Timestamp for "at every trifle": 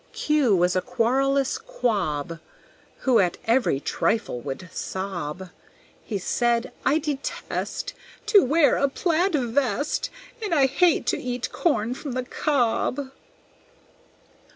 3.19-4.39